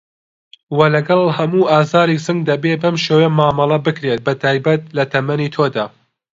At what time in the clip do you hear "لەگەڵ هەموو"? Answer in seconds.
0.95-1.69